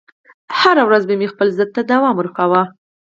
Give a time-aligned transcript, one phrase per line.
[0.59, 2.61] هره ورځ به مې خپل ضد ته دوام ورکاوه